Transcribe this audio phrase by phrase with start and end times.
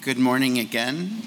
[0.00, 1.22] Good morning again.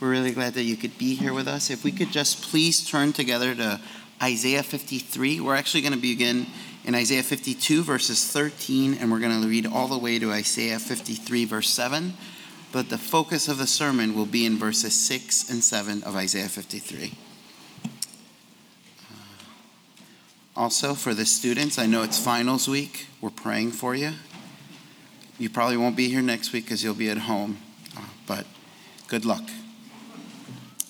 [0.00, 1.70] We're really glad that you could be here with us.
[1.70, 3.80] If we could just please turn together to
[4.22, 5.40] Isaiah 53.
[5.40, 6.46] We're actually going to begin
[6.84, 10.78] in Isaiah 52, verses 13, and we're going to read all the way to Isaiah
[10.78, 12.14] 53, verse 7.
[12.70, 16.48] But the focus of the sermon will be in verses 6 and 7 of Isaiah
[16.48, 17.14] 53.
[20.56, 23.06] Also, for the students, I know it's finals week.
[23.20, 24.12] We're praying for you.
[25.38, 27.69] You probably won't be here next week because you'll be at home, uh,
[29.10, 29.42] good luck.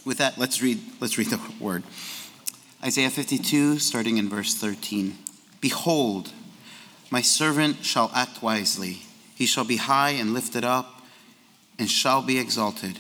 [0.05, 1.83] With that, let's read, let's read the word.
[2.85, 5.17] Isaiah 52, starting in verse 13.
[5.63, 6.31] Behold,
[7.11, 8.99] my servant shall act wisely.
[9.35, 11.03] He shall be high and lifted up,
[11.79, 12.99] and shall be exalted.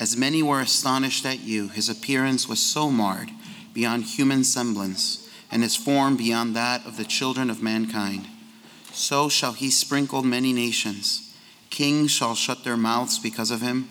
[0.00, 3.30] As many were astonished at you, his appearance was so marred
[3.72, 8.26] beyond human semblance, and his form beyond that of the children of mankind.
[8.92, 11.36] So shall he sprinkle many nations.
[11.70, 13.90] Kings shall shut their mouths because of him,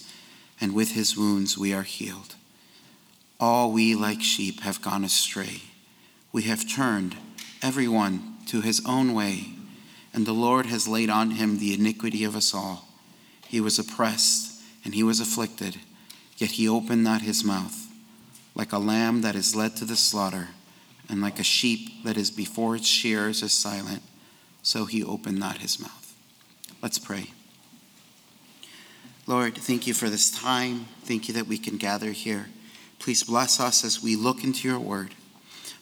[0.61, 2.35] and with his wounds we are healed.
[3.39, 5.63] All we like sheep have gone astray.
[6.31, 7.17] We have turned
[7.61, 9.47] every one to his own way,
[10.13, 12.87] and the Lord has laid on him the iniquity of us all.
[13.47, 15.77] He was oppressed and he was afflicted,
[16.37, 17.87] yet he opened not his mouth.
[18.55, 20.49] Like a lamb that is led to the slaughter,
[21.09, 24.03] and like a sheep that is before its shearers is silent
[24.61, 26.15] so he opened not his mouth.
[26.81, 27.31] Let's pray.
[29.31, 30.87] Lord, thank you for this time.
[31.03, 32.47] Thank you that we can gather here.
[32.99, 35.15] Please bless us as we look into your word.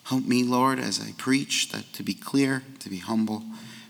[0.04, 3.42] Help me, Lord, as I preach, that to be clear, to be humble,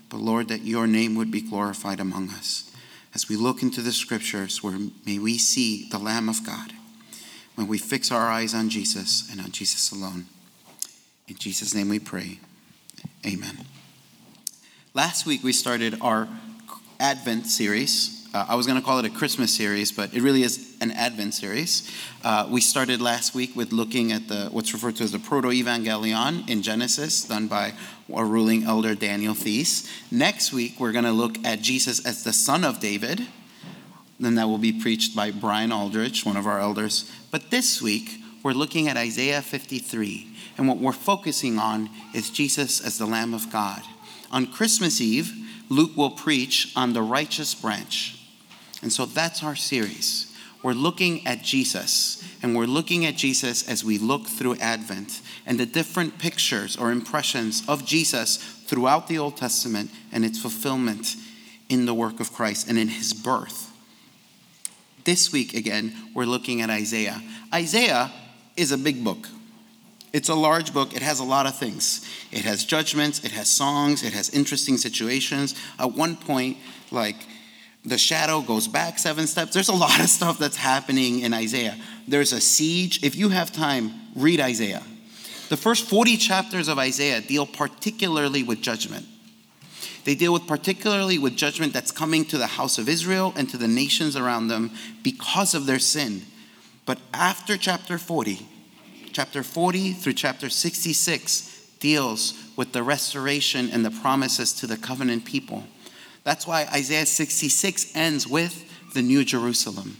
[0.09, 2.75] but Lord, that your name would be glorified among us.
[3.13, 6.73] As we look into the scriptures, where may we see the Lamb of God,
[7.53, 10.25] when we fix our eyes on Jesus and on Jesus alone.
[11.27, 12.39] In Jesus' name we pray.
[13.23, 13.59] Amen.
[14.95, 16.27] Last week we started our
[16.99, 18.20] Advent series.
[18.33, 20.91] Uh, I was going to call it a Christmas series, but it really is an
[20.91, 21.91] Advent series.
[22.23, 26.49] Uh, we started last week with looking at the what's referred to as the Proto-Evangelium
[26.49, 27.73] in Genesis, done by
[28.13, 29.91] our ruling elder Daniel Thies.
[30.09, 33.27] Next week we're going to look at Jesus as the Son of David.
[34.17, 37.11] Then that will be preached by Brian Aldrich, one of our elders.
[37.31, 38.11] But this week
[38.43, 43.33] we're looking at Isaiah 53, and what we're focusing on is Jesus as the Lamb
[43.33, 43.81] of God.
[44.31, 45.33] On Christmas Eve,
[45.67, 48.19] Luke will preach on the righteous branch.
[48.81, 50.27] And so that's our series.
[50.63, 55.59] We're looking at Jesus, and we're looking at Jesus as we look through Advent and
[55.59, 61.15] the different pictures or impressions of Jesus throughout the Old Testament and its fulfillment
[61.67, 63.71] in the work of Christ and in his birth.
[65.03, 67.21] This week, again, we're looking at Isaiah.
[67.51, 68.11] Isaiah
[68.55, 69.27] is a big book.
[70.13, 70.93] It's a large book.
[70.95, 72.05] It has a lot of things.
[72.31, 75.55] It has judgments, it has songs, it has interesting situations.
[75.79, 76.57] At one point,
[76.91, 77.15] like
[77.83, 79.53] the shadow goes back seven steps.
[79.53, 81.77] There's a lot of stuff that's happening in Isaiah.
[82.07, 83.03] There's a siege.
[83.03, 84.83] If you have time, read Isaiah.
[85.49, 89.05] The first 40 chapters of Isaiah deal particularly with judgment.
[90.03, 93.57] They deal with particularly with judgment that's coming to the house of Israel and to
[93.57, 94.71] the nations around them
[95.03, 96.21] because of their sin.
[96.85, 98.47] But after chapter 40,
[99.11, 105.25] chapter 40 through chapter 66 deals with the restoration and the promises to the covenant
[105.25, 105.63] people.
[106.23, 109.97] That's why Isaiah 66 ends with the New Jerusalem.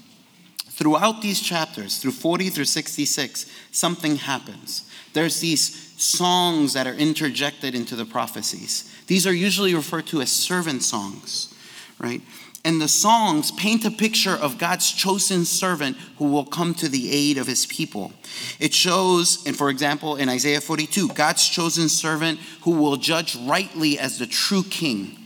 [0.68, 4.90] Throughout these chapters, through 40 through 66, something happens.
[5.14, 8.92] There's these songs that are interjected into the prophecies.
[9.08, 11.54] These are usually referred to as servant songs,
[12.00, 12.22] right?
[12.64, 17.12] And the songs paint a picture of God's chosen servant who will come to the
[17.12, 18.14] aid of his people.
[18.60, 24.00] It shows, and for example, in Isaiah 42, God's chosen servant who will judge rightly
[24.00, 25.18] as the true king.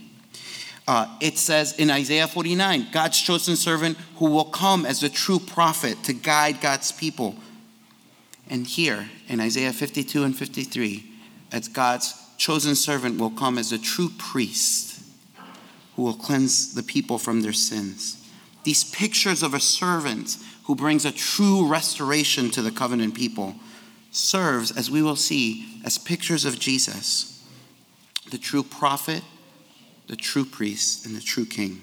[0.88, 5.40] Uh, it says in Isaiah 49, God's chosen servant who will come as a true
[5.40, 7.34] prophet to guide God's people.
[8.48, 11.04] And here in Isaiah 52 and 53,
[11.50, 15.02] as God's chosen servant will come as a true priest
[15.96, 18.22] who will cleanse the people from their sins.
[18.62, 23.54] These pictures of a servant who brings a true restoration to the covenant people
[24.10, 27.44] serves, as we will see, as pictures of Jesus,
[28.30, 29.22] the true prophet
[30.08, 31.80] the true priest, and the true king.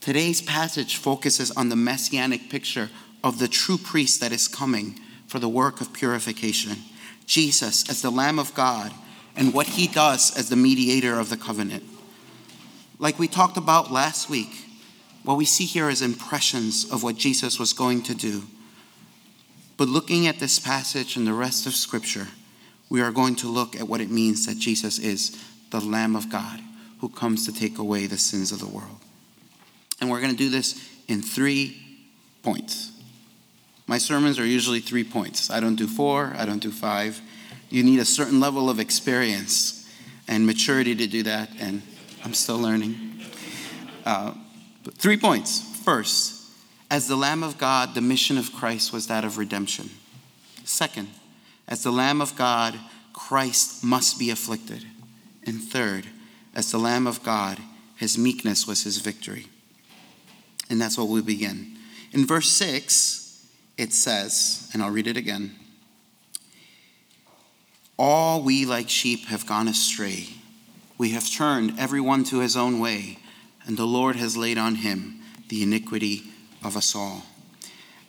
[0.00, 2.90] Today's passage focuses on the messianic picture
[3.22, 6.76] of the true priest that is coming for the work of purification
[7.26, 8.92] Jesus as the Lamb of God
[9.36, 11.84] and what he does as the mediator of the covenant.
[12.98, 14.64] Like we talked about last week,
[15.22, 18.42] what we see here is impressions of what Jesus was going to do.
[19.76, 22.28] But looking at this passage and the rest of Scripture,
[22.88, 25.40] we are going to look at what it means that Jesus is
[25.70, 26.60] the Lamb of God
[27.00, 28.98] who comes to take away the sins of the world.
[30.00, 31.76] And we're going to do this in three
[32.42, 32.92] points.
[33.86, 35.50] My sermons are usually three points.
[35.50, 37.20] I don't do four, I don't do five.
[37.70, 39.88] You need a certain level of experience
[40.28, 41.82] and maturity to do that, and
[42.24, 43.20] I'm still learning.
[44.04, 44.34] Uh,
[44.92, 45.60] three points.
[45.84, 46.40] First,
[46.90, 49.90] as the Lamb of God, the mission of Christ was that of redemption.
[50.64, 51.08] Second,
[51.66, 52.78] as the Lamb of God,
[53.12, 54.84] Christ must be afflicted.
[55.46, 56.06] And third,
[56.54, 57.58] as the Lamb of God,
[57.96, 59.46] his meekness was his victory.
[60.68, 61.76] And that's what we begin.
[62.12, 65.54] In verse 6, it says, and I'll read it again
[67.98, 70.28] All we like sheep have gone astray.
[70.98, 73.18] We have turned everyone to his own way,
[73.66, 76.24] and the Lord has laid on him the iniquity
[76.62, 77.22] of us all.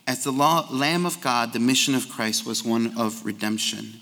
[0.06, 4.00] As the Lamb of God, the mission of Christ was one of redemption.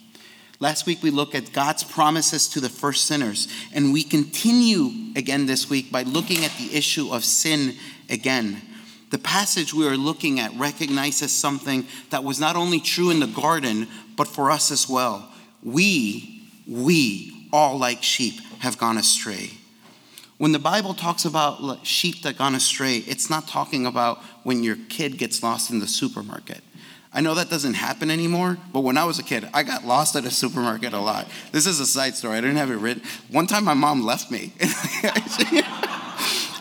[0.61, 5.47] Last week we looked at God's promises to the first sinners, and we continue again
[5.47, 7.77] this week by looking at the issue of sin
[8.11, 8.61] again.
[9.09, 13.27] The passage we are looking at recognizes something that was not only true in the
[13.27, 15.33] garden, but for us as well.
[15.63, 19.53] We, we, all like sheep, have gone astray.
[20.37, 24.77] When the Bible talks about sheep that gone astray, it's not talking about when your
[24.91, 26.63] kid gets lost in the supermarket.
[27.13, 30.15] I know that doesn't happen anymore, but when I was a kid, I got lost
[30.15, 31.29] at a supermarket a lot.
[31.51, 32.39] This is a side story.
[32.39, 33.03] I didn't have it written.
[33.31, 34.53] One time my mom left me.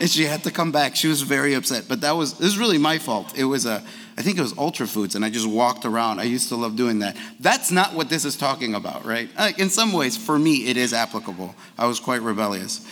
[0.02, 0.96] and she had to come back.
[0.96, 1.86] She was very upset.
[1.88, 3.38] But that was this was really my fault.
[3.38, 3.84] It was a
[4.18, 6.20] I think it was Ultra Foods, and I just walked around.
[6.20, 7.16] I used to love doing that.
[7.40, 9.30] That's not what this is talking about, right?
[9.58, 11.56] In some ways, for me, it is applicable.
[11.78, 12.86] I was quite rebellious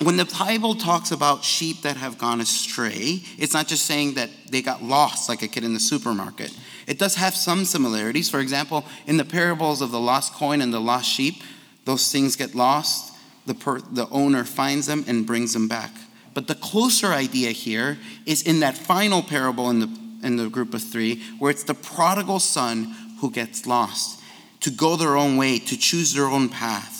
[0.00, 4.30] when the Bible talks about sheep that have gone astray, it's not just saying that
[4.50, 6.56] they got lost like a kid in the supermarket.
[6.86, 8.28] It does have some similarities.
[8.28, 11.42] For example, in the parables of the lost coin and the lost sheep,
[11.84, 13.14] those things get lost.
[13.46, 15.90] The, per, the owner finds them and brings them back.
[16.34, 20.74] But the closer idea here is in that final parable in the, in the group
[20.74, 24.20] of three, where it's the prodigal son who gets lost,
[24.60, 26.91] to go their own way, to choose their own path.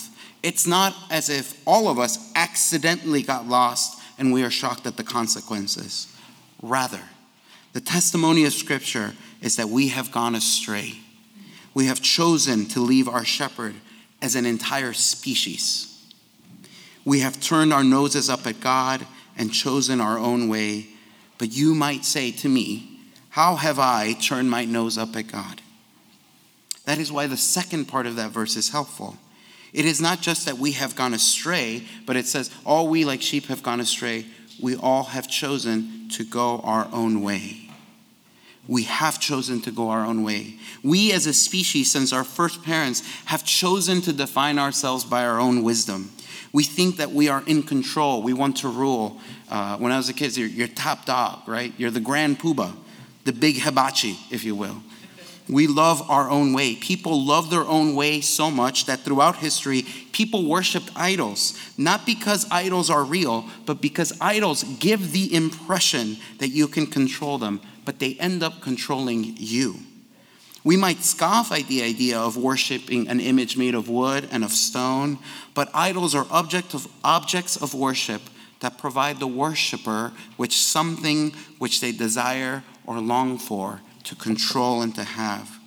[0.43, 4.97] It's not as if all of us accidentally got lost and we are shocked at
[4.97, 6.13] the consequences.
[6.61, 7.01] Rather,
[7.71, 10.99] the testimony of Scripture is that we have gone astray.
[11.73, 13.75] We have chosen to leave our shepherd
[14.21, 15.89] as an entire species.
[17.05, 19.05] We have turned our noses up at God
[19.37, 20.87] and chosen our own way.
[21.37, 22.99] But you might say to me,
[23.29, 25.61] How have I turned my nose up at God?
[26.85, 29.17] That is why the second part of that verse is helpful.
[29.73, 33.21] It is not just that we have gone astray, but it says, All we like
[33.21, 34.25] sheep have gone astray.
[34.61, 37.69] We all have chosen to go our own way.
[38.67, 40.55] We have chosen to go our own way.
[40.83, 45.39] We as a species, since our first parents, have chosen to define ourselves by our
[45.39, 46.11] own wisdom.
[46.53, 48.21] We think that we are in control.
[48.21, 49.19] We want to rule.
[49.49, 51.73] Uh, when I was a kid, you're, you're top dog, right?
[51.77, 52.73] You're the grand poobah,
[53.25, 54.83] the big hibachi, if you will.
[55.49, 56.75] We love our own way.
[56.75, 62.49] People love their own way so much that throughout history, people worshiped idols, not because
[62.49, 67.99] idols are real, but because idols give the impression that you can control them, but
[67.99, 69.79] they end up controlling you.
[70.63, 74.53] We might scoff at the idea of worshiping an image made of wood and of
[74.53, 75.19] stone,
[75.53, 78.21] but idols are object of, objects of worship
[78.61, 84.93] that provide the worshiper with something which they desire or long for to control and
[84.95, 85.59] to have.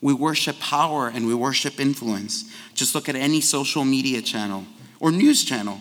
[0.00, 2.50] We worship power and we worship influence.
[2.74, 4.64] Just look at any social media channel
[5.00, 5.80] or news channel.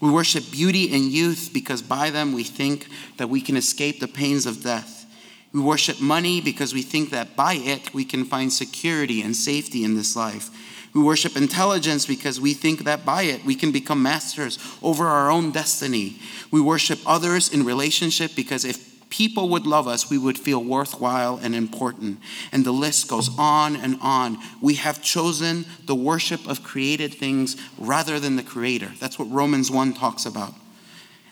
[0.00, 4.08] We worship beauty and youth because by them we think that we can escape the
[4.08, 5.06] pains of death.
[5.52, 9.84] We worship money because we think that by it we can find security and safety
[9.84, 10.50] in this life.
[10.92, 15.30] We worship intelligence because we think that by it we can become masters over our
[15.30, 16.18] own destiny.
[16.50, 21.38] We worship others in relationship because if people would love us, we would feel worthwhile
[21.42, 22.18] and important.
[22.52, 24.38] And the list goes on and on.
[24.60, 28.92] We have chosen the worship of created things rather than the Creator.
[29.00, 30.54] That's what Romans 1 talks about.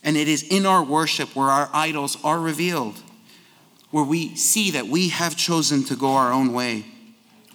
[0.05, 3.01] And it is in our worship where our idols are revealed,
[3.91, 6.87] where we see that we have chosen to go our own way.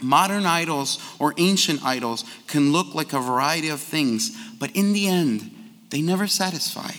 [0.01, 5.07] Modern idols or ancient idols can look like a variety of things, but in the
[5.07, 5.51] end,
[5.89, 6.91] they never satisfy.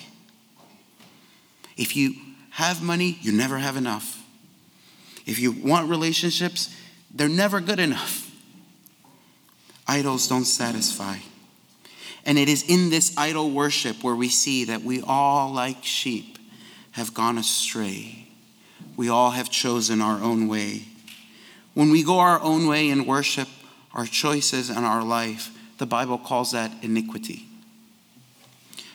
[1.77, 2.15] If you
[2.59, 4.21] have money, you never have enough.
[5.25, 6.75] If you want relationships,
[7.15, 8.29] they're never good enough.
[9.87, 11.19] Idols don't satisfy.
[12.27, 16.37] And it is in this idol worship where we see that we all, like sheep,
[16.91, 18.27] have gone astray.
[18.97, 20.83] We all have chosen our own way.
[21.75, 23.47] When we go our own way in worship,
[23.95, 27.47] our choices and our life, the Bible calls that iniquity.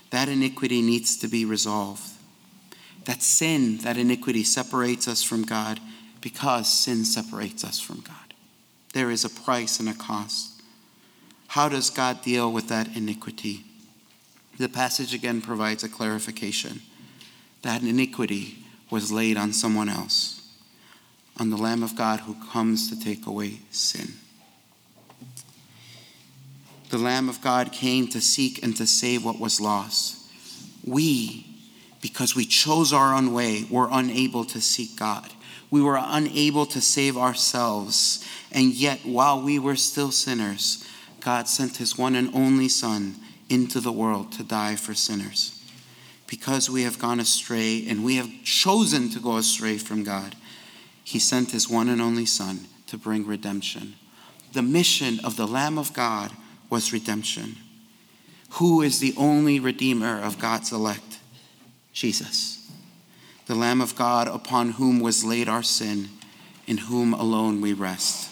[0.10, 2.10] That iniquity needs to be resolved.
[3.06, 5.80] That sin, that iniquity separates us from God
[6.22, 8.16] because sin separates us from God.
[8.94, 10.62] There is a price and a cost.
[11.48, 13.66] How does God deal with that iniquity?
[14.58, 16.82] The passage again provides a clarification.
[17.64, 20.48] That iniquity was laid on someone else,
[21.40, 24.14] on the Lamb of God who comes to take away sin.
[26.90, 30.20] The Lamb of God came to seek and to save what was lost.
[30.86, 31.53] We
[32.04, 35.32] because we chose our own way, we were unable to seek God.
[35.72, 38.28] We were unable to save ourselves.
[38.52, 40.86] And yet, while we were still sinners,
[41.22, 43.16] God sent his one and only Son
[43.48, 45.64] into the world to die for sinners.
[46.28, 50.36] Because we have gone astray and we have chosen to go astray from God,
[51.06, 53.96] he sent his one and only Son to bring redemption.
[54.52, 56.32] The mission of the Lamb of God
[56.70, 57.56] was redemption.
[58.56, 61.13] Who is the only Redeemer of God's elect?
[61.94, 62.70] Jesus,
[63.46, 66.10] the Lamb of God upon whom was laid our sin,
[66.66, 68.30] in whom alone we rest.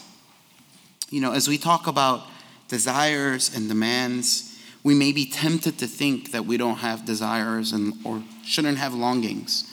[1.10, 2.26] You know, as we talk about
[2.68, 7.94] desires and demands, we may be tempted to think that we don't have desires and
[8.04, 9.70] or shouldn't have longings.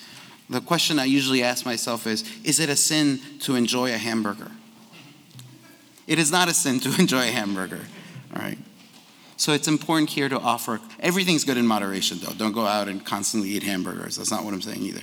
[0.49, 4.51] The question I usually ask myself is Is it a sin to enjoy a hamburger?
[6.07, 7.81] It is not a sin to enjoy a hamburger,
[8.35, 8.57] all right?
[9.39, 12.33] So it's important here to offer everything's good in moderation, though.
[12.33, 14.17] Don't go out and constantly eat hamburgers.
[14.17, 14.99] That's not what I'm saying either.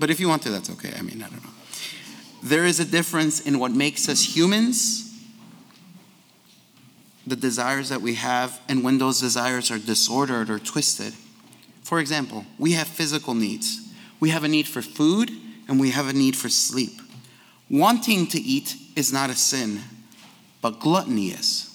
[0.00, 0.92] But if you want to, that's okay.
[0.98, 1.50] I mean, I don't know.
[2.42, 5.16] There is a difference in what makes us humans,
[7.24, 11.14] the desires that we have, and when those desires are disordered or twisted.
[11.84, 13.88] For example, we have physical needs.
[14.18, 15.30] We have a need for food
[15.68, 17.00] and we have a need for sleep.
[17.70, 19.82] Wanting to eat is not a sin,
[20.60, 21.69] but gluttony is.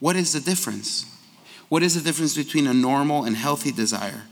[0.00, 1.06] What is the difference?
[1.68, 4.22] What is the difference between a normal and healthy desire?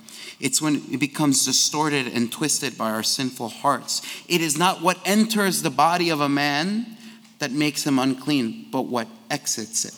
[0.41, 4.03] It's when it becomes distorted and twisted by our sinful hearts.
[4.29, 6.97] It is not what enters the body of a man
[7.39, 9.95] that makes him unclean, but what exits it.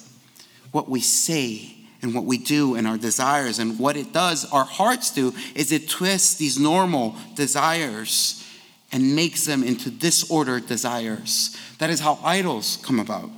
[0.73, 4.65] What we say and what we do and our desires and what it does, our
[4.65, 8.43] hearts do, is it twists these normal desires
[8.93, 11.57] and makes them into disordered desires.
[11.79, 13.31] That is how idols come about.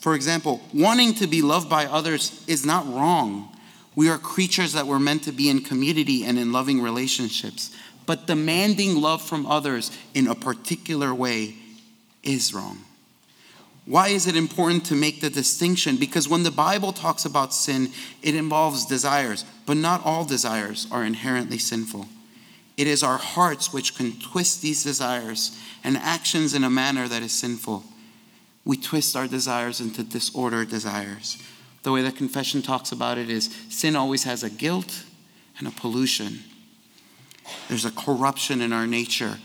[0.00, 3.54] For example, wanting to be loved by others is not wrong.
[3.94, 7.70] We are creatures that were meant to be in community and in loving relationships.
[8.06, 11.54] But demanding love from others in a particular way
[12.22, 12.78] is wrong.
[13.84, 15.96] Why is it important to make the distinction?
[15.96, 17.90] Because when the Bible talks about sin,
[18.22, 22.06] it involves desires, but not all desires are inherently sinful.
[22.76, 27.22] It is our hearts which can twist these desires and actions in a manner that
[27.22, 27.84] is sinful
[28.70, 31.42] we twist our desires into disordered desires.
[31.82, 35.02] The way that confession talks about it is sin always has a guilt
[35.58, 36.38] and a pollution.
[37.66, 39.38] There's a corruption in our nature.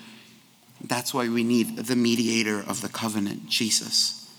[0.79, 4.31] That's why we need the mediator of the covenant, Jesus.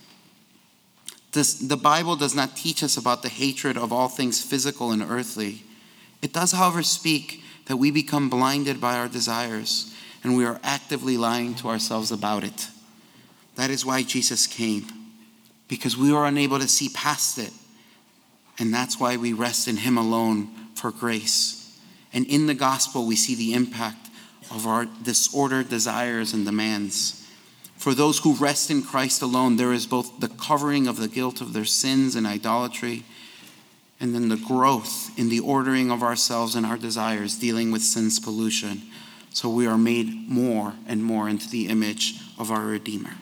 [1.33, 5.02] This, the Bible does not teach us about the hatred of all things physical and
[5.02, 5.64] earthly.
[6.23, 11.16] It does, however, speak that we become blinded by our desires and we are actively
[11.16, 12.69] lying to ourselves about it.
[13.57, 14.87] That is why Jesus came,
[15.67, 17.53] because we were unable to see past it.
[18.59, 21.79] And that's why we rest in Him alone for grace.
[22.13, 24.09] And in the gospel, we see the impact
[24.51, 27.27] of our disordered desires and demands.
[27.77, 31.41] For those who rest in Christ alone, there is both the covering of the guilt
[31.41, 33.05] of their sins and idolatry,
[34.01, 38.19] and then the growth in the ordering of ourselves and our desires, dealing with sin's
[38.19, 38.83] pollution.
[39.31, 43.15] So we are made more and more into the image of our Redeemer.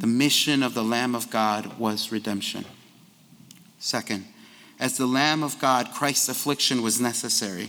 [0.00, 2.64] The mission of the Lamb of God was redemption.
[3.78, 4.24] Second,
[4.78, 7.68] as the Lamb of God, Christ's affliction was necessary.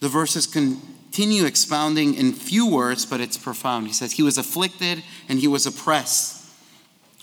[0.00, 3.86] The verses continue expounding in few words, but it's profound.
[3.86, 6.52] He says, He was afflicted and he was oppressed,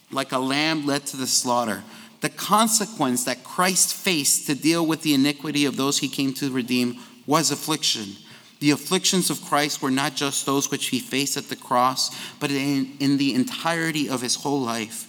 [0.09, 1.83] like a lamb led to the slaughter.
[2.21, 6.49] The consequence that Christ faced to deal with the iniquity of those he came to
[6.49, 6.95] redeem
[7.25, 8.15] was affliction.
[8.59, 12.51] The afflictions of Christ were not just those which he faced at the cross, but
[12.51, 15.07] in, in the entirety of his whole life.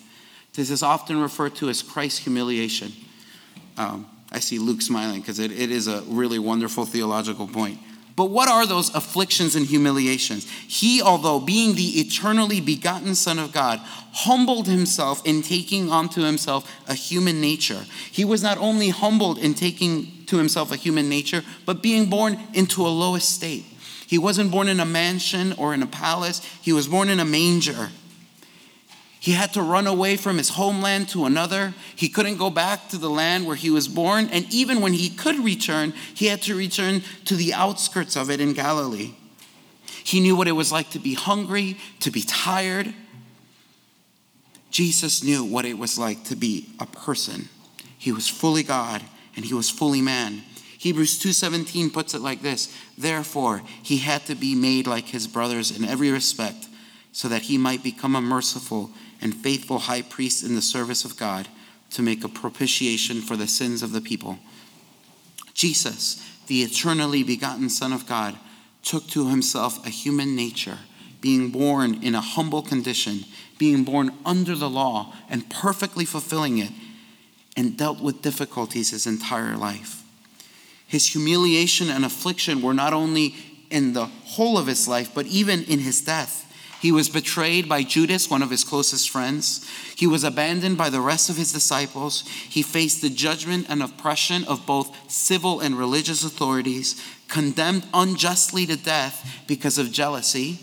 [0.54, 2.92] This is often referred to as Christ's humiliation.
[3.76, 7.78] Um, I see Luke smiling because it, it is a really wonderful theological point.
[8.16, 10.50] But what are those afflictions and humiliations?
[10.50, 13.78] He, although being the eternally begotten Son of God,
[14.12, 17.84] humbled himself in taking onto himself a human nature.
[18.10, 22.38] He was not only humbled in taking to himself a human nature, but being born
[22.54, 23.64] into a low estate.
[24.06, 27.24] He wasn't born in a mansion or in a palace, he was born in a
[27.24, 27.90] manger.
[29.20, 31.74] He had to run away from his homeland to another.
[31.96, 34.28] He couldn't go back to the land where he was born.
[34.30, 38.40] And even when he could return, he had to return to the outskirts of it
[38.40, 39.14] in Galilee.
[40.04, 42.94] He knew what it was like to be hungry, to be tired.
[44.70, 47.48] Jesus knew what it was like to be a person.
[47.98, 49.02] He was fully God
[49.38, 50.42] and he was fully man.
[50.78, 52.68] Hebrews 2:17 puts it like this:
[52.98, 56.66] Therefore, he had to be made like his brothers in every respect,
[57.12, 58.90] so that he might become a merciful
[59.20, 61.46] and faithful high priest in the service of God
[61.90, 64.40] to make a propitiation for the sins of the people.
[65.54, 68.36] Jesus, the eternally begotten Son of God,
[68.82, 70.80] took to himself a human nature,
[71.20, 73.24] being born in a humble condition,
[73.56, 76.72] being born under the law and perfectly fulfilling it,
[77.58, 80.04] and dealt with difficulties his entire life.
[80.86, 83.34] His humiliation and affliction were not only
[83.68, 86.44] in the whole of his life, but even in his death.
[86.80, 89.68] He was betrayed by Judas, one of his closest friends.
[89.96, 92.20] He was abandoned by the rest of his disciples.
[92.28, 98.76] He faced the judgment and oppression of both civil and religious authorities, condemned unjustly to
[98.76, 100.60] death because of jealousy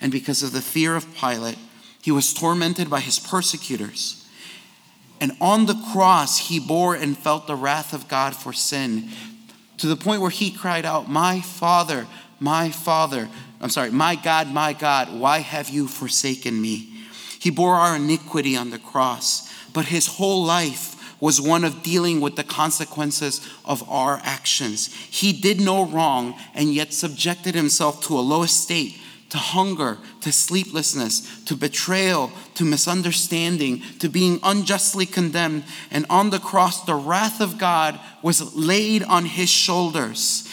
[0.00, 1.58] and because of the fear of Pilate.
[2.00, 4.22] He was tormented by his persecutors.
[5.20, 9.08] And on the cross, he bore and felt the wrath of God for sin
[9.78, 12.06] to the point where he cried out, My Father,
[12.40, 13.28] my Father,
[13.60, 16.92] I'm sorry, my God, my God, why have you forsaken me?
[17.40, 22.20] He bore our iniquity on the cross, but his whole life was one of dealing
[22.20, 24.92] with the consequences of our actions.
[24.94, 28.98] He did no wrong and yet subjected himself to a low estate,
[29.36, 35.62] to hunger, to sleeplessness, to betrayal, to misunderstanding, to being unjustly condemned.
[35.90, 40.48] And on the cross, the wrath of God was laid on his shoulders.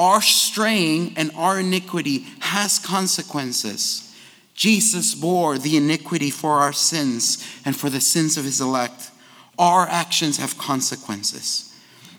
[0.00, 4.12] Our straying and our iniquity has consequences.
[4.54, 9.12] Jesus bore the iniquity for our sins and for the sins of his elect.
[9.60, 11.72] Our actions have consequences.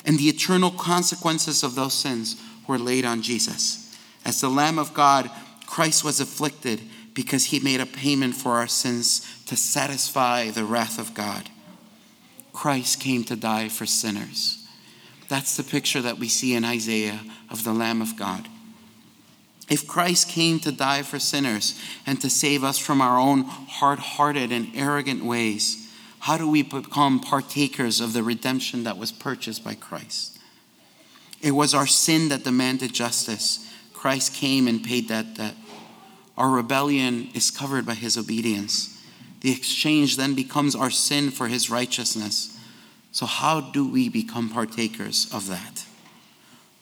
[0.06, 3.82] And the eternal consequences of those sins were laid on Jesus.
[4.24, 5.30] As the Lamb of God,
[5.66, 6.82] Christ was afflicted
[7.14, 11.50] because he made a payment for our sins to satisfy the wrath of God.
[12.54, 14.66] Christ came to die for sinners.
[15.28, 18.48] That's the picture that we see in Isaiah of the Lamb of God.
[19.70, 24.00] If Christ came to die for sinners and to save us from our own hard
[24.00, 29.64] hearted and arrogant ways, how do we become partakers of the redemption that was purchased
[29.64, 30.38] by Christ?
[31.42, 33.65] It was our sin that demanded justice.
[34.06, 35.56] Christ came and paid that debt.
[36.38, 39.04] Our rebellion is covered by his obedience.
[39.42, 42.56] The exchange then becomes our sin for his righteousness.
[43.12, 45.86] So, how do we become partakers of that?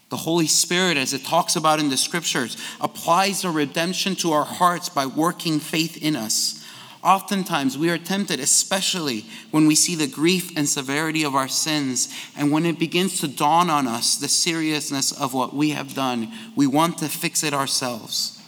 [0.09, 4.43] The Holy Spirit, as it talks about in the scriptures, applies the redemption to our
[4.43, 6.62] hearts by working faith in us.
[7.03, 12.07] Oftentimes, we are tempted, especially when we see the grief and severity of our sins,
[12.37, 16.31] and when it begins to dawn on us the seriousness of what we have done,
[16.55, 18.41] we want to fix it ourselves.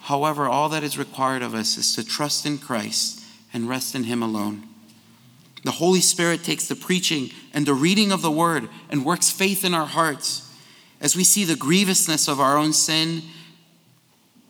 [0.00, 4.04] However, all that is required of us is to trust in Christ and rest in
[4.04, 4.64] Him alone.
[5.62, 9.64] The Holy Spirit takes the preaching and the reading of the word and works faith
[9.64, 10.52] in our hearts.
[11.00, 13.22] As we see the grievousness of our own sin,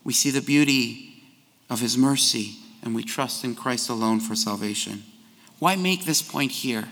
[0.04, 1.22] we see the beauty
[1.68, 5.02] of his mercy and we trust in Christ alone for salvation.
[5.58, 6.88] Why make this point here?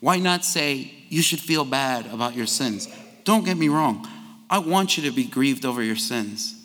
[0.00, 2.88] Why not say you should feel bad about your sins?
[3.24, 4.06] Don't get me wrong.
[4.50, 6.60] I want you to be grieved over your sins.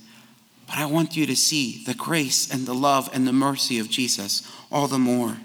[0.67, 3.89] But I want you to see the grace and the love and the mercy of
[3.89, 5.37] Jesus all the more.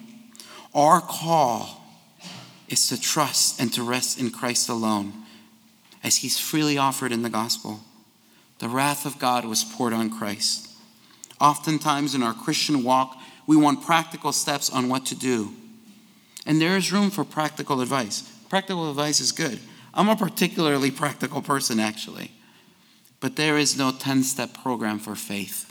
[0.74, 1.82] Our call
[2.68, 5.12] is to trust and to rest in Christ alone,
[6.02, 7.80] as he's freely offered in the gospel.
[8.58, 10.73] The wrath of God was poured on Christ.
[11.44, 15.52] Oftentimes in our Christian walk, we want practical steps on what to do.
[16.46, 18.22] And there is room for practical advice.
[18.48, 19.60] Practical advice is good.
[19.92, 22.30] I'm a particularly practical person, actually.
[23.20, 25.70] But there is no 10 step program for faith.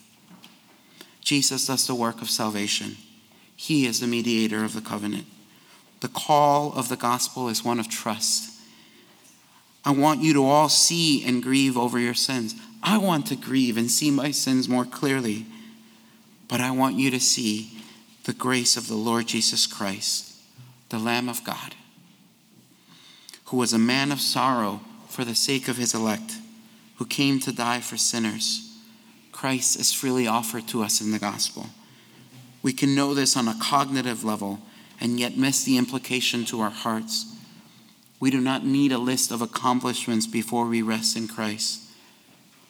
[1.21, 2.97] Jesus does the work of salvation,
[3.55, 5.25] He is the mediator of the covenant.
[6.01, 8.51] The call of the gospel is one of trust.
[9.83, 12.53] I want you to all see and grieve over your sins.
[12.83, 15.47] I want to grieve and see my sins more clearly.
[16.47, 17.77] But I want you to see
[18.25, 20.33] the grace of the Lord Jesus Christ,
[20.89, 21.75] the Lamb of God,
[23.45, 26.37] who was a man of sorrow for the sake of his elect,
[26.97, 28.77] who came to die for sinners.
[29.31, 31.67] Christ is freely offered to us in the gospel.
[32.61, 34.59] We can know this on a cognitive level
[35.01, 37.25] and yet miss the implication to our hearts.
[38.19, 41.81] We do not need a list of accomplishments before we rest in Christ.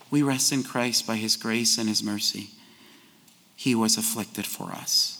[0.09, 2.49] We rest in Christ by his grace and his mercy.
[3.55, 5.19] He was afflicted for us.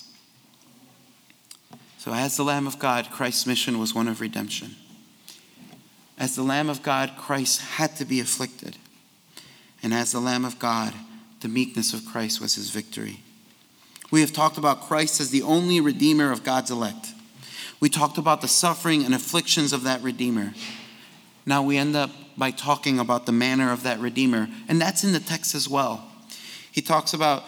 [1.97, 4.75] So, as the Lamb of God, Christ's mission was one of redemption.
[6.17, 8.77] As the Lamb of God, Christ had to be afflicted.
[9.81, 10.93] And as the Lamb of God,
[11.41, 13.21] the meekness of Christ was his victory.
[14.11, 17.13] We have talked about Christ as the only Redeemer of God's elect.
[17.79, 20.53] We talked about the suffering and afflictions of that Redeemer.
[21.45, 25.13] Now we end up by talking about the manner of that Redeemer, and that's in
[25.13, 26.07] the text as well.
[26.71, 27.43] He talks about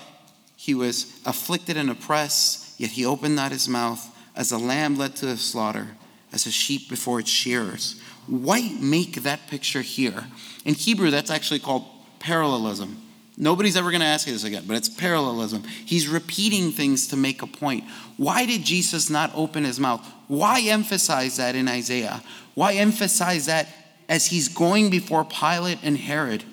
[0.66, 4.04] he was afflicted and oppressed, yet he opened not his mouth,
[4.36, 5.90] as a lamb led to the slaughter,
[6.34, 8.02] as a sheep before its shearers.
[8.26, 10.24] Why make that picture here?
[10.66, 11.86] In Hebrew, that's actually called
[12.18, 13.00] parallelism.
[13.38, 15.62] Nobody's ever going to ask you this again, but it's parallelism.
[15.86, 17.84] He's repeating things to make a point.
[18.18, 20.04] Why did Jesus not open his mouth?
[20.28, 22.24] Why emphasize that in Isaiah?
[22.56, 23.68] Why emphasize that
[24.10, 26.44] as he's going before Pilate and Herod?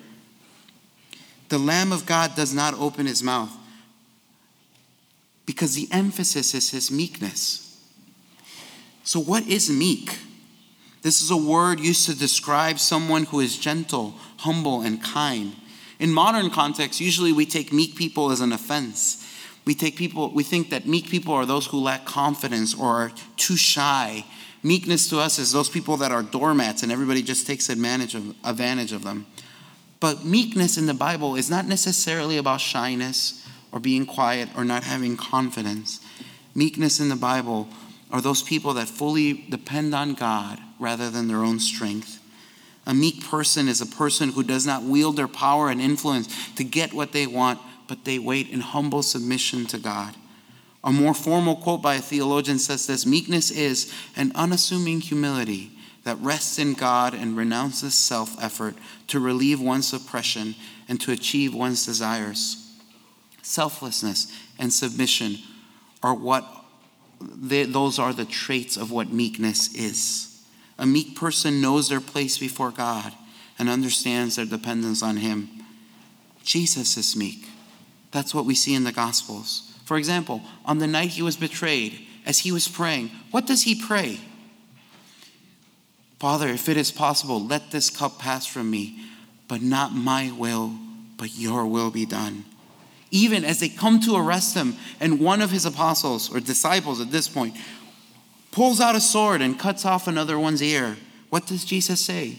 [1.49, 3.57] The Lamb of God does not open his mouth
[5.53, 7.79] because the emphasis is his meekness.
[9.05, 10.19] So, what is meek?
[11.03, 15.55] This is a word used to describe someone who is gentle, humble, and kind.
[15.99, 19.29] In modern context, usually we take meek people as an offense.
[19.67, 23.13] We take people, we think that meek people are those who lack confidence or are
[23.37, 24.25] too shy.
[24.63, 28.35] Meekness to us is those people that are doormats and everybody just takes advantage of,
[28.43, 29.27] advantage of them.
[30.01, 33.42] But meekness in the Bible is not necessarily about shyness
[33.73, 36.01] or being quiet or not having confidence.
[36.55, 37.69] Meekness in the Bible
[38.11, 42.21] are those people that fully depend on God rather than their own strength.
[42.87, 46.65] A meek person is a person who does not wield their power and influence to
[46.65, 47.59] get what they want,
[47.89, 50.15] but they wait in humble submission to God.
[50.85, 55.71] A more formal quote by a theologian says this Meekness is an unassuming humility
[56.05, 58.75] that rests in God and renounces self effort
[59.07, 60.57] to relieve one's oppression
[60.89, 62.62] and to achieve one's desires.
[63.43, 65.39] Selflessness and submission
[66.03, 66.45] are what
[67.21, 70.43] they, those are the traits of what meekness is.
[70.79, 73.13] A meek person knows their place before God
[73.59, 75.49] and understands their dependence on Him.
[76.43, 77.47] Jesus is meek.
[78.11, 79.73] That's what we see in the Gospels.
[79.85, 83.81] For example, on the night he was betrayed, as he was praying, what does he
[83.81, 84.21] pray?
[86.19, 89.05] Father, if it is possible, let this cup pass from me,
[89.49, 90.73] but not my will,
[91.17, 92.45] but your will be done.
[93.15, 97.13] Even as they come to arrest him, and one of his apostles or disciples at
[97.13, 97.55] this point
[98.51, 100.97] pulls out a sword and cuts off another one's ear.
[101.29, 102.39] What does Jesus say?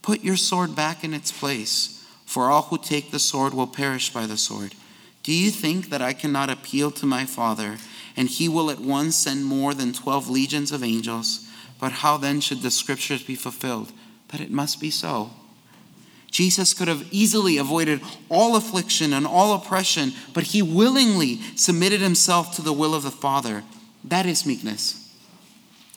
[0.00, 4.10] Put your sword back in its place, for all who take the sword will perish
[4.10, 4.74] by the sword.
[5.24, 7.78] Do you think that I cannot appeal to my Father,
[8.16, 11.48] and he will at once send more than twelve legions of angels?
[11.80, 13.92] But how then should the scriptures be fulfilled?
[14.28, 15.30] That it must be so.
[16.32, 22.56] Jesus could have easily avoided all affliction and all oppression, but he willingly submitted himself
[22.56, 23.62] to the will of the Father.
[24.02, 24.98] That is meekness.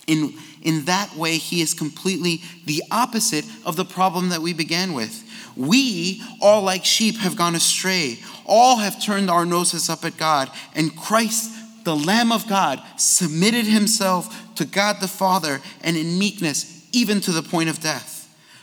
[0.06, 4.92] In, in that way, he is completely the opposite of the problem that we began
[4.92, 5.24] with.
[5.56, 8.18] We, all like sheep, have gone astray.
[8.44, 10.50] All have turned our noses up at God.
[10.74, 11.50] And Christ,
[11.84, 17.32] the Lamb of God, submitted himself to God the Father and in meekness, even to
[17.32, 18.12] the point of death,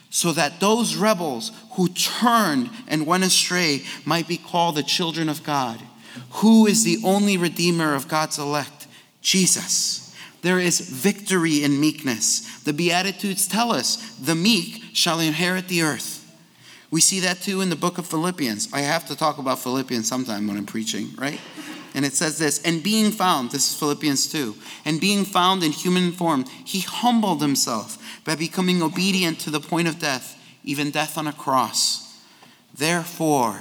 [0.09, 5.43] so that those rebels who turned and went astray might be called the children of
[5.43, 5.79] God.
[6.33, 8.87] Who is the only Redeemer of God's elect?
[9.21, 10.15] Jesus.
[10.41, 12.61] There is victory in meekness.
[12.63, 16.19] The Beatitudes tell us the meek shall inherit the earth.
[16.91, 18.71] We see that too in the book of Philippians.
[18.73, 21.39] I have to talk about Philippians sometime when I'm preaching, right?
[21.95, 24.55] And it says this, and being found, this is Philippians 2,
[24.85, 29.87] and being found in human form, he humbled himself by becoming obedient to the point
[29.87, 32.21] of death, even death on a cross.
[32.73, 33.59] Therefore,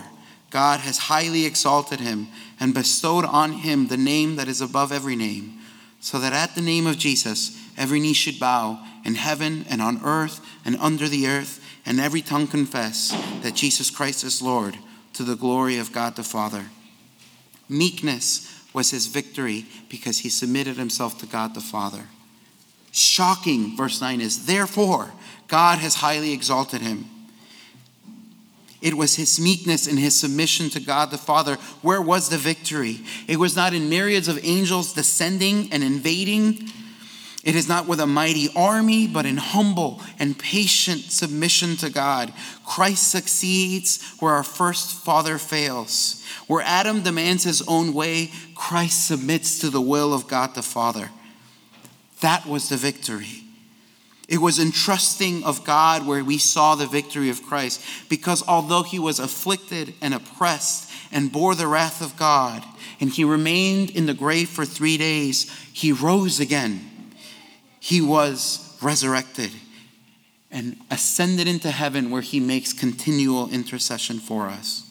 [0.51, 2.29] God has highly exalted him
[2.61, 5.59] and bestowed on him the name that is above every name
[6.03, 10.01] so that at the name of Jesus, every knee should bow in heaven and on
[10.05, 13.11] earth and under the earth, and every tongue confess
[13.43, 14.77] that Jesus Christ is Lord
[15.13, 16.67] to the glory of God the Father.
[17.69, 22.07] Meekness was his victory because he submitted himself to God the Father.
[22.91, 25.13] Shocking, verse 9 is, therefore,
[25.53, 27.05] God has highly exalted him.
[28.81, 31.57] It was his meekness and his submission to God the Father.
[31.83, 33.01] Where was the victory?
[33.29, 36.71] It was not in myriads of angels descending and invading.
[37.45, 42.33] It is not with a mighty army, but in humble and patient submission to God.
[42.65, 46.25] Christ succeeds where our first father fails.
[46.47, 51.11] Where Adam demands his own way, Christ submits to the will of God the Father.
[52.23, 53.42] That was the victory.
[54.29, 57.83] It was in trusting of God where we saw the victory of Christ.
[58.09, 62.65] Because although he was afflicted and oppressed and bore the wrath of God,
[63.01, 66.89] and he remained in the grave for three days, he rose again
[67.83, 69.51] he was resurrected
[70.53, 74.89] and ascended into heaven where he makes continual intercession for us.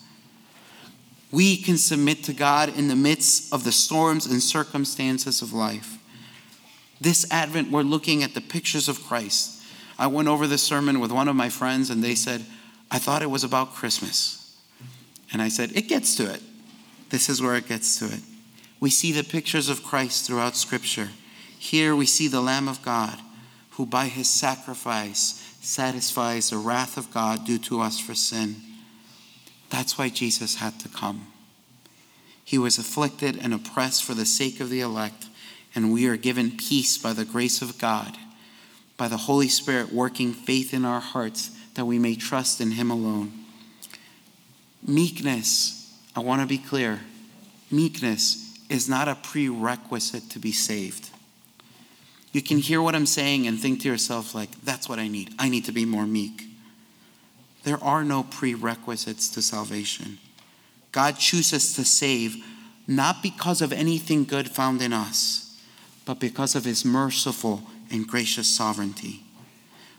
[1.31, 5.99] We can submit to God in the midst of the storms and circumstances of life.
[7.01, 9.63] This Advent, we're looking at the pictures of Christ.
[9.97, 12.45] I went over this sermon with one of my friends, and they said,
[12.91, 14.55] I thought it was about Christmas.
[15.33, 16.41] And I said, It gets to it.
[17.09, 18.21] This is where it gets to it.
[18.79, 21.09] We see the pictures of Christ throughout Scripture.
[21.57, 23.19] Here we see the Lamb of God,
[23.71, 28.57] who by his sacrifice satisfies the wrath of God due to us for sin.
[29.71, 31.27] That's why Jesus had to come.
[32.43, 35.27] He was afflicted and oppressed for the sake of the elect,
[35.73, 38.17] and we are given peace by the grace of God,
[38.97, 42.91] by the Holy Spirit working faith in our hearts that we may trust in Him
[42.91, 43.31] alone.
[44.85, 47.01] Meekness, I want to be clear,
[47.69, 51.09] meekness is not a prerequisite to be saved.
[52.31, 55.33] You can hear what I'm saying and think to yourself, like, that's what I need.
[55.37, 56.43] I need to be more meek.
[57.63, 60.17] There are no prerequisites to salvation.
[60.91, 62.37] God chooses to save
[62.87, 65.50] not because of anything good found in us,
[66.05, 69.23] but because of his merciful and gracious sovereignty.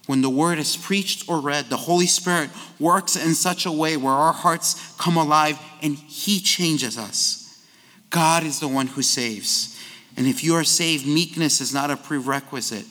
[0.06, 3.96] When the word is preached or read, the Holy Spirit works in such a way
[3.96, 7.62] where our hearts come alive and he changes us.
[8.10, 9.78] God is the one who saves.
[10.16, 12.84] And if you are saved, meekness is not a prerequisite,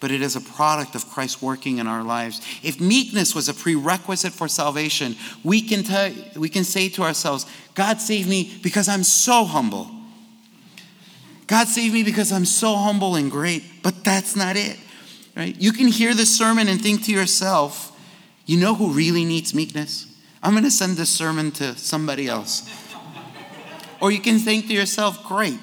[0.00, 2.42] but it is a product of Christ working in our lives.
[2.62, 7.46] If meekness was a prerequisite for salvation, we can, tell, we can say to ourselves,
[7.74, 9.88] God saved me because I'm so humble.
[11.50, 14.78] God saved me because I'm so humble and great, but that's not it.
[15.36, 15.60] Right?
[15.60, 17.90] You can hear this sermon and think to yourself,
[18.46, 20.06] you know who really needs meekness?
[20.44, 22.70] I'm going to send this sermon to somebody else.
[24.00, 25.58] or you can think to yourself, great,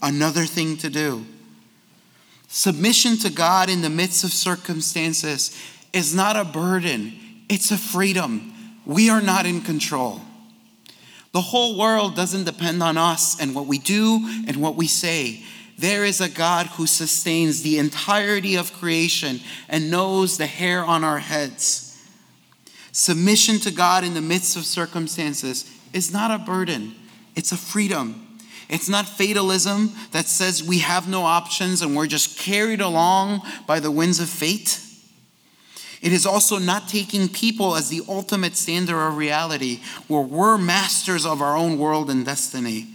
[0.00, 1.26] another thing to do.
[2.46, 5.60] Submission to God in the midst of circumstances
[5.92, 7.12] is not a burden,
[7.48, 8.52] it's a freedom.
[8.86, 10.20] We are not in control.
[11.34, 15.42] The whole world doesn't depend on us and what we do and what we say.
[15.76, 21.02] There is a God who sustains the entirety of creation and knows the hair on
[21.02, 22.00] our heads.
[22.92, 26.94] Submission to God in the midst of circumstances is not a burden,
[27.34, 28.20] it's a freedom.
[28.68, 33.78] It's not fatalism that says we have no options and we're just carried along by
[33.78, 34.80] the winds of fate.
[36.04, 41.24] It is also not taking people as the ultimate standard of reality, where we're masters
[41.24, 42.88] of our own world and destiny.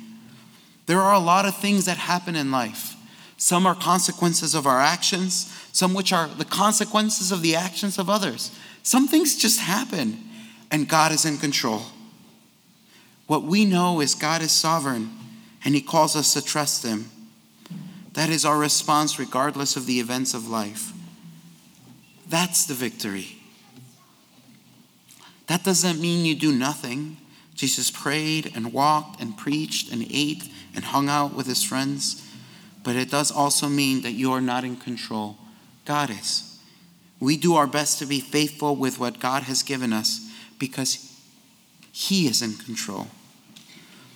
[0.85, 2.95] There are a lot of things that happen in life.
[3.35, 8.11] Some are consequences of our actions, some which are the consequences of the actions of
[8.11, 8.51] others.
[8.83, 10.23] Some things just happen,
[10.69, 11.81] and God is in control.
[13.25, 15.09] What we know is God is sovereign
[15.65, 17.09] and He calls us to trust Him.
[18.13, 20.88] That is our response, regardless of the events of life.
[22.29, 23.37] That's the victory.
[25.47, 27.17] That doesn't mean you do nothing.
[27.55, 32.25] Jesus prayed and walked and preached and ate and hung out with his friends.
[32.83, 35.37] But it does also mean that you are not in control.
[35.85, 36.59] God is.
[37.19, 41.19] We do our best to be faithful with what God has given us because
[41.91, 43.07] He is in control.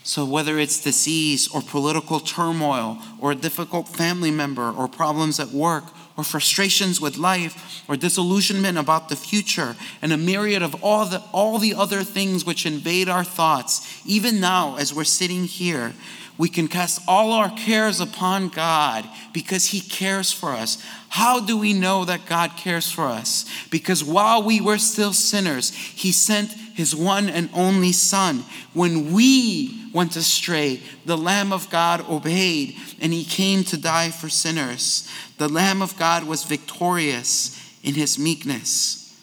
[0.04, 5.49] So, whether it's disease or political turmoil or a difficult family member or problems at
[5.49, 11.06] work or frustrations with life or disillusionment about the future and a myriad of all
[11.06, 15.93] the, all the other things which invade our thoughts, even now as we're sitting here,
[16.38, 20.84] we can cast all our cares upon God because He cares for us.
[21.10, 23.45] How do we know that God cares for us?
[23.69, 28.43] Because while we were still sinners, He sent his one and only Son.
[28.73, 34.29] When we went astray, the Lamb of God obeyed, and he came to die for
[34.29, 35.09] sinners.
[35.38, 39.15] The Lamb of God was victorious in his meekness.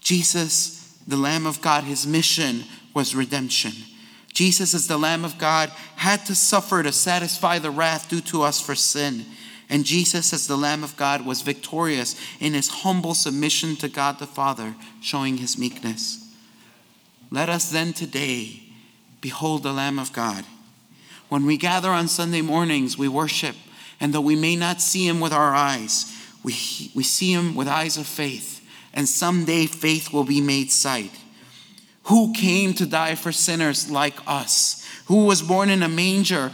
[0.00, 3.72] Jesus, the Lamb of God, his mission was redemption.
[4.32, 8.42] Jesus, as the Lamb of God, had to suffer to satisfy the wrath due to
[8.42, 9.24] us for sin.
[9.68, 14.18] And Jesus, as the Lamb of God, was victorious in his humble submission to God
[14.18, 16.25] the Father, showing his meekness.
[17.30, 18.60] Let us then today
[19.20, 20.44] behold the Lamb of God.
[21.28, 23.56] When we gather on Sunday mornings, we worship,
[23.98, 26.12] and though we may not see him with our eyes,
[26.44, 26.52] we,
[26.94, 31.10] we see him with eyes of faith, and someday faith will be made sight.
[32.04, 34.86] Who came to die for sinners like us?
[35.06, 36.52] Who was born in a manger,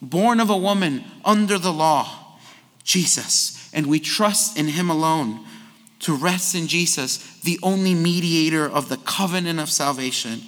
[0.00, 2.36] born of a woman under the law?
[2.84, 5.44] Jesus, and we trust in Him alone
[6.04, 10.42] to rest in Jesus, the only mediator of the covenant of salvation.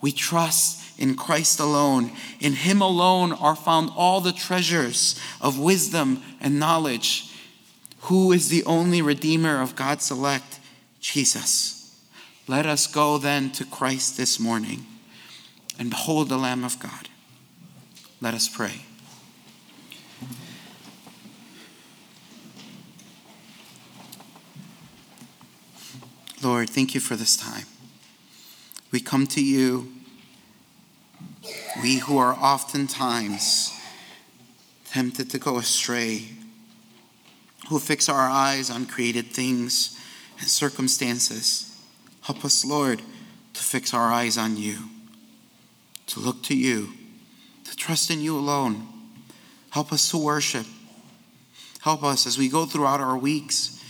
[0.00, 2.10] We trust in Christ alone.
[2.40, 7.32] In Him alone are found all the treasures of wisdom and knowledge.
[8.02, 10.58] Who is the only Redeemer of God's elect?
[11.00, 11.96] Jesus.
[12.48, 14.86] Let us go then to Christ this morning
[15.78, 17.08] and behold the Lamb of God.
[18.20, 18.85] Let us pray.
[26.42, 27.64] Lord, thank you for this time.
[28.92, 29.92] We come to you,
[31.82, 33.72] we who are oftentimes
[34.84, 36.28] tempted to go astray,
[37.68, 39.98] who fix our eyes on created things
[40.38, 41.80] and circumstances.
[42.22, 43.00] Help us, Lord,
[43.54, 44.76] to fix our eyes on you,
[46.08, 46.92] to look to you,
[47.64, 48.86] to trust in you alone.
[49.70, 50.66] Help us to worship.
[51.80, 53.82] Help us as we go throughout our weeks.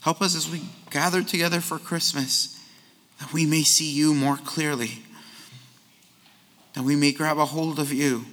[0.00, 2.58] Help us as we gather together for Christmas
[3.20, 5.02] that we may see you more clearly,
[6.74, 8.24] that we may grab a hold of you,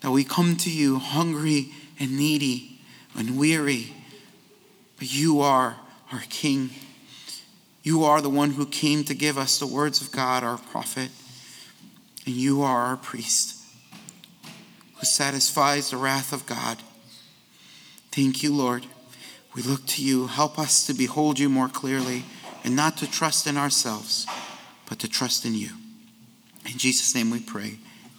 [0.00, 2.80] that we come to you hungry and needy
[3.16, 3.94] and weary.
[4.98, 5.76] But you are
[6.12, 6.70] our King.
[7.82, 11.10] You are the one who came to give us the words of God, our prophet.
[12.26, 13.62] And you are our priest
[14.96, 16.78] who satisfies the wrath of God.
[18.10, 18.86] Thank you, Lord.
[19.56, 20.26] We look to you.
[20.26, 22.24] Help us to behold you more clearly
[22.62, 24.26] and not to trust in ourselves,
[24.86, 25.70] but to trust in you.
[26.66, 27.78] In Jesus' name we pray.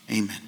[0.10, 0.47] Amen.